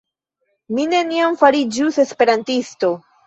[0.77, 2.93] Mi neniam fariĝus Esperantisto